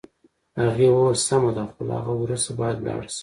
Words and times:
هغې 0.61 0.87
وویل: 0.91 1.17
سمه 1.27 1.51
ده، 1.55 1.63
خو 1.71 1.79
له 1.87 1.93
هغه 1.99 2.13
وروسته 2.21 2.49
باید 2.59 2.77
ولاړه 2.79 3.09
شم. 3.15 3.19